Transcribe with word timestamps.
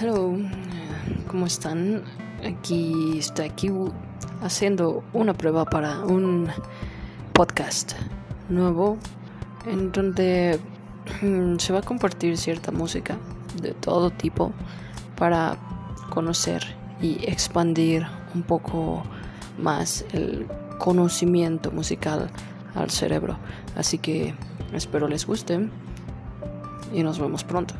Hello, 0.00 0.32
¿cómo 1.26 1.46
están? 1.46 2.04
Aquí 2.46 3.18
estoy 3.18 3.46
aquí 3.46 3.68
haciendo 4.42 5.02
una 5.12 5.34
prueba 5.34 5.64
para 5.64 6.04
un 6.04 6.46
podcast 7.32 7.94
nuevo 8.48 8.96
en 9.66 9.90
donde 9.90 10.60
mm, 11.20 11.56
se 11.56 11.72
va 11.72 11.80
a 11.80 11.82
compartir 11.82 12.36
cierta 12.38 12.70
música 12.70 13.16
de 13.60 13.74
todo 13.74 14.10
tipo 14.10 14.52
para 15.16 15.56
conocer 16.10 16.62
y 17.02 17.28
expandir 17.28 18.06
un 18.36 18.44
poco 18.44 19.02
más 19.58 20.04
el 20.12 20.46
conocimiento 20.78 21.72
musical 21.72 22.30
al 22.76 22.90
cerebro. 22.90 23.36
Así 23.76 23.98
que 23.98 24.32
espero 24.72 25.08
les 25.08 25.26
guste 25.26 25.68
y 26.94 27.02
nos 27.02 27.18
vemos 27.18 27.42
pronto. 27.42 27.74